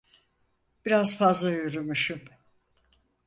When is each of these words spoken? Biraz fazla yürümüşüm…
Biraz 0.85 1.17
fazla 1.17 1.51
yürümüşüm… 1.51 2.25